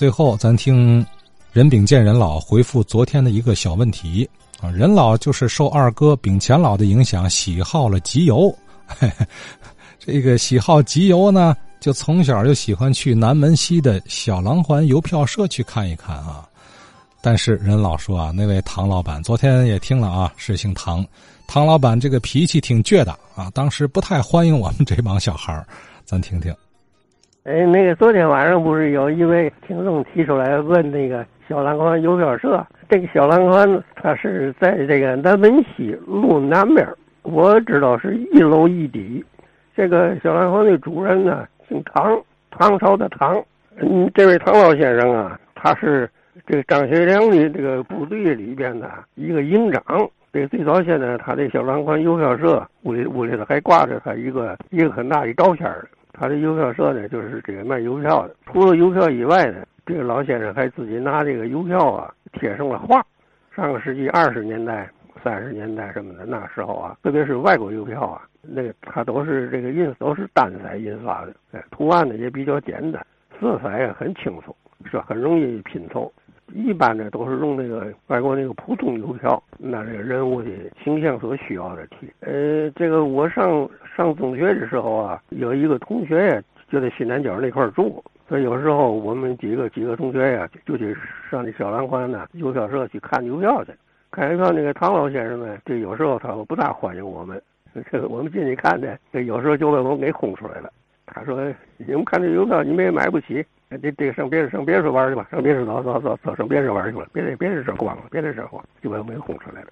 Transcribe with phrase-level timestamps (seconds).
[0.00, 1.04] 最后，咱听
[1.52, 4.26] 任秉建任老回复昨天的一个小问题
[4.58, 4.70] 啊。
[4.70, 8.50] 任老就是受二哥秉乾老的影响，喜好了集邮。
[10.00, 16.48] 这个喜好集邮呢，就从小就喜欢去南门西的小廊环邮票社去看一看啊。
[17.20, 21.04] 但是任老说啊，那位唐老板昨天也听了啊，是姓唐，
[21.46, 25.62] 唐老板这个脾气挺倔的啊，当时不太欢迎我们这帮小孩
[26.06, 26.56] 咱听听。
[27.50, 36.86] 哎，那个昨天晚上不是有一位听众提出来问那个小蓝环邮票社，这个小蓝环它是在这个南门西路南边，
[37.22, 39.24] 我知道是一楼一底。
[39.74, 42.22] 这个小蓝环的主人呢姓唐，
[42.52, 43.42] 唐朝的唐。
[43.80, 46.08] 嗯，这位唐老先生啊，他是。
[46.46, 49.82] 这个张学良的这个部队里边的，一个营长。
[50.32, 55.86] 这最早现在，他的小蓝环邮票社屋里屋里头还挂着他一个一个很大的照片儿。
[56.20, 58.36] 他的邮票社呢，就是这个卖邮票的。
[58.52, 63.02] 除了邮票以外呢，这个老先生还自己拿这个邮票啊贴上了画。
[63.56, 64.86] 上个世纪二十年代、
[65.24, 71.34] 三十年代什么的那时候啊，特别是外国邮票啊，那个他都是这个印都是单色印刷的，
[71.70, 73.02] 图案呢也比较简单，
[73.40, 76.12] 色彩也很清楚，是吧很容易拼凑。
[76.54, 80.48] 一般的都是用那个外国那个普通邮票，那这个人物的
[80.82, 82.08] 形象所需要的贴。
[82.20, 90.96] 呃，这个我上上中学的时候啊，有一个同学呀，就在西南角那块住，所以有时候我们几个几个同学呀，就去
[91.30, 93.72] 上那小蓝环呢邮票社去看邮票去。
[94.10, 97.40] 看邮票那个唐老先生呢，这有时候他不大欢迎我们，
[97.90, 100.70] 这个我们进去看呢，有时候就被我们给轰出来了。
[101.12, 101.42] 他说
[101.76, 103.44] ：“你们看这邮票，你们也买不起。”
[103.78, 109.68] 这这个上别上别处玩去吧，上别处走走走走上别处玩去了，别在别的事逛了，别的事逛，就把我们轰出来了。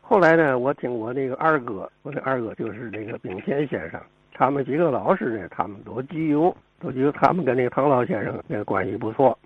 [0.00, 4.00] 后来呢，我听我那个二哥，我的二哥就是那个秉贤先生，
[4.34, 9.38] 他们几个老师呢，他们都集邮，都觉得他们跟那个唐老先生那个关系不错。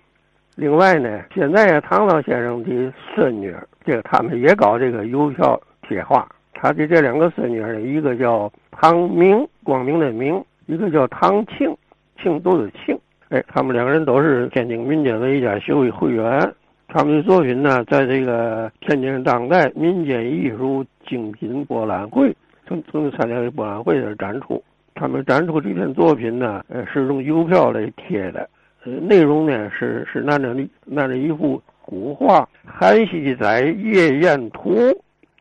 [0.55, 6.27] 另外呢，现在唐老先生的孙女，这个他们也搞这个邮票贴画。
[6.53, 11.77] 他的这两个孙女呢，一个叫唐明，光明的明；一个叫唐庆，
[12.17, 12.97] 庆都是庆。
[13.29, 16.53] 哎，他们两个人都是天津民间的一家协会会员。
[16.87, 22.33] 他们的作品呢，在这个天津当代民间艺术精品博览会
[22.65, 24.63] 曾曾经参加的博览会的展出。
[24.95, 28.49] 他们展出这件作品呢，呃，是用邮票来贴的。
[28.85, 30.55] 呃，内容呢是是拿着
[30.85, 34.73] 拿着一幅古画《韩熙载夜宴图》，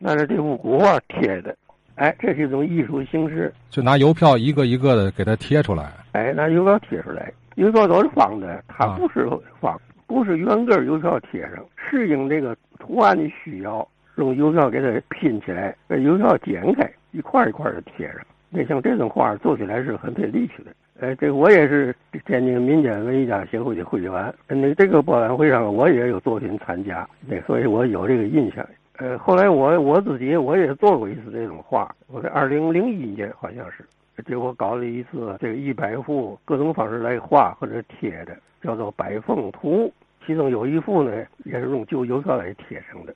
[0.00, 1.56] 拿着这幅古画贴的。
[1.94, 5.92] 哎，这是一种艺术形式，就拿邮票一个一个的给它贴出来。
[6.12, 7.32] 哎，拿邮票贴出来。
[7.56, 9.28] 邮票都是方的，它不是
[9.60, 13.86] 方，不是圆根邮票贴上，适应这个图案的需要，
[14.16, 18.18] 用邮票给它拼起来，把邮票剪开，一块一块的贴上。
[18.50, 20.70] 那像这种画做起来是很费力气的。
[21.00, 21.94] 哎，这我也是
[22.24, 28.66] 天津民间文艺家协会的会员，那这个博览会上我也有作品参加，那所以我有这个印象。
[28.98, 33.84] 呃，后来我我自己我也做过一次这种画，我在二零零一年好像是。
[34.24, 39.92] 结果搞了一次这个一百幅各种方式来画或者贴的，叫做百凤图。
[40.26, 43.14] 其中有一幅呢，也是用旧邮票来贴上的。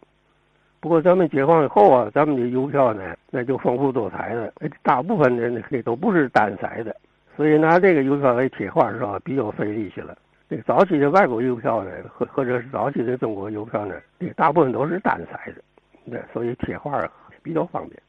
[0.79, 4.53] 不过咱们解放以后啊，咱们的邮票呢，那就丰富多彩了，
[4.83, 6.95] 大部分的那都不是单色的，
[7.37, 10.17] 所以拿这个邮票来贴画是吧，比较费力气了。
[10.49, 15.63] 这早期的外国邮票呢，或或者是早期的中国邮票呢，这大部分都是单色的，
[16.11, 17.07] 对，所以贴画
[17.43, 18.01] 比较方便。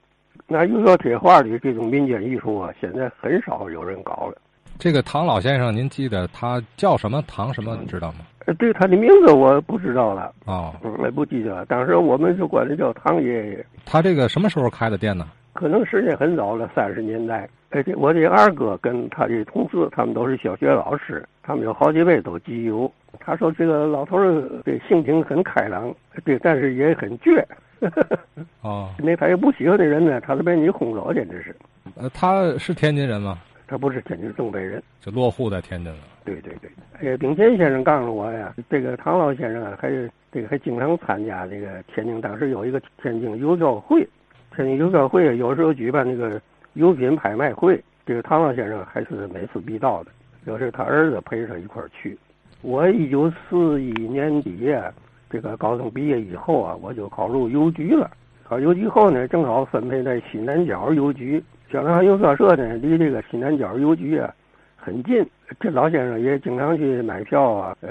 [0.51, 4.35] 那邮票贴画的这种民间艺术啊，现在很少有人搞了。
[4.78, 7.23] 这个唐老先生，您记得他叫什么？
[7.28, 7.78] 唐什么？
[7.79, 8.19] 你知道吗？
[8.45, 10.34] 呃，对他的名字我不知道了。
[10.45, 11.66] 哦，嗯，不记得了。
[11.67, 13.66] 当时我们是管他叫唐爷爷。
[13.85, 15.25] 他这个什么时候开的店呢？
[15.53, 17.47] 可能时间很早了，三十年代。
[17.69, 22.91] 而且我的二哥跟他的同事，他们都是小学老师，他们有好几位都集邮。
[23.19, 25.94] 他说这个老头儿的性情很开朗，
[26.25, 27.45] 对，但是也很倔。
[28.61, 31.55] 哦， 那他也不喜欢的人呢，他都被你轰走，简直是。
[31.95, 33.39] 呃，他是天津人吗？
[33.67, 35.99] 他不是天津东北人，就落户在天津了。
[36.23, 36.69] 对对对，
[36.99, 44.07] 哎，秉谦先生告诉我呀，这个唐老先生啊，还是这个还经常参加这个天津，当时有一个天津邮票会，
[44.55, 46.39] 天津邮票会有时候举办那个
[46.73, 50.11] 邮品拍卖会，这个唐老先生还是每次必到的，
[50.45, 52.17] 有时他儿子陪着一块儿去。
[52.61, 54.93] 我一九四一年底呀。
[55.31, 58.11] 这个高中毕业以后啊，我就考入邮局了。
[58.43, 61.41] 考邮局后呢，正好分配在西南角邮局。
[61.72, 64.29] 小南邮票社呢，离这个西南角邮局啊
[64.75, 65.25] 很近。
[65.57, 67.89] 这老先生也经常去买票啊，呃，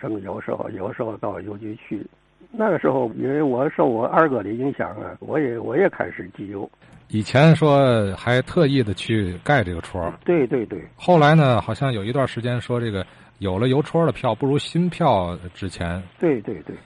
[0.00, 2.04] 什么有时候有时候到邮局去。
[2.50, 6.68] 那个时候，因为我受我二哥的影响啊，我也我也开始集邮。
[7.08, 10.12] 以前说还特意的去盖这个戳。
[10.24, 10.82] 对对对。
[10.96, 13.06] 后来呢，好像有一段时间说这个。
[13.42, 16.00] 有了邮戳的票不如新票值钱。
[16.20, 16.76] 对对对，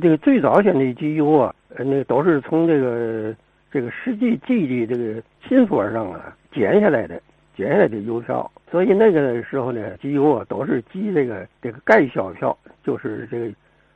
[0.00, 3.36] 这个最早先的集邮啊，那都是从这个
[3.70, 7.20] 这个实际寄的这个信封上啊剪下来的，
[7.54, 8.50] 剪下来的邮票。
[8.70, 13.50] 所以那个时候呢，集邮啊都是寄这个这个盖销票，就是这个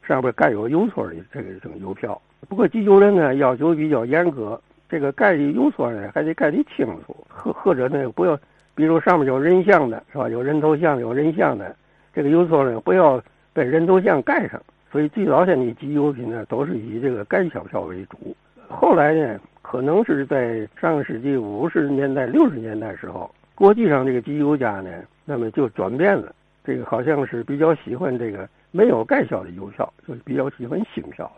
[0.06, 2.20] 上边盖有邮戳的这个这种邮票。
[2.50, 8.38] 不过集邮人呢要求比较严格，这个盖的邮戳呢还得盖的清楚，或或者呢不要，
[8.74, 10.28] 比如上面有人像的是吧？
[10.28, 11.74] 有人头像、有人像的。
[12.12, 13.22] 这个邮戳呢，不要
[13.52, 14.60] 被人头像盖上，
[14.90, 18.34] 所以最早先的集邮品呢，都是以这个盖小票为主。
[18.68, 24.90] 后来呢，可能是在上个世纪五十年代、六十年代时候，国际上这个集邮家呢，
[25.24, 26.34] 那么就转变了，
[26.64, 31.30] 这个好像是比较喜欢这个没有盖销的邮票，就比较喜欢新票。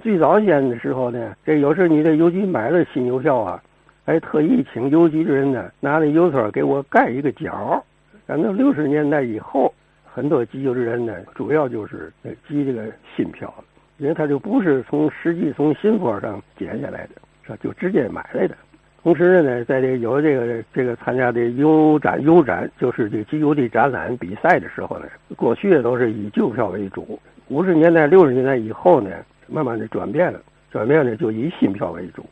[0.00, 3.62] 最早先的时候呢，这有时候你在邮局买了新邮票啊，
[4.04, 7.84] 还特意请邮局的人呢，拿那邮戳给我盖一个角。
[8.26, 9.74] 反正六十年代以后。
[10.20, 12.12] 很多集邮的人呢，主要就是
[12.46, 13.50] 集这个新票，
[13.96, 17.12] 因为他就不是从实际从信封上剪下来的，
[17.42, 17.56] 是吧？
[17.62, 18.54] 就直接买来的。
[19.02, 25.06] 同时呢，在这有这个这个参加的邮展，邮展就是这个集邮的展览比赛的时候呢，
[25.38, 27.18] 过去都是以旧票为主。
[27.48, 29.08] 五十年代、六十年代以后呢，
[29.46, 30.38] 慢慢的转变了，
[30.70, 32.26] 转变呢就以新票为主。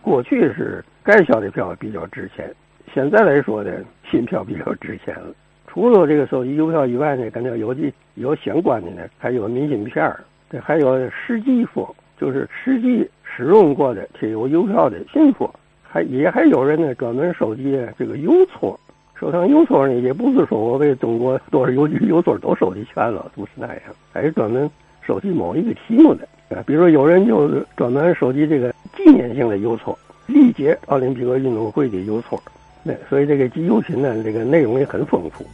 [0.00, 2.48] 过去是该销的票比较值钱，
[2.94, 3.72] 现在来说呢，
[4.08, 5.34] 新票比较值钱了。
[5.72, 11.82] 除了这个手机邮票以外呢，跟这邮寄有相关的呢，还有明信片儿，这还有实际封，
[12.20, 15.48] 就是实际使用过的贴有邮票的信封，
[15.82, 18.78] 还也还有人呢专门收集这个邮戳。
[19.18, 23.78] 收藏邮戳呢，也不是说我为中国多少邮局邮戳都收集全了，不是那样，
[24.12, 24.70] 还是专门
[25.00, 26.62] 收集某一个题目的啊。
[26.66, 27.48] 比如有人就
[27.78, 32.38] 专门收集这个纪念性的邮戳，历届奥林匹克运动会的邮戳。
[32.82, 35.46] 那所以这个集邮品呢，这个内容也很丰富。